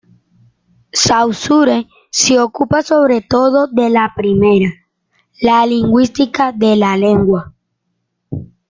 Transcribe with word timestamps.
Saussure 0.93 1.85
se 2.09 2.39
ocupa 2.39 2.81
sobre 2.81 3.21
todo 3.21 3.67
de 3.67 3.91
la 3.91 4.11
primera, 4.15 4.73
la 5.39 5.63
lingüística 5.67 6.51
de 6.51 6.75
la 6.75 6.97
lengua. 6.97 7.53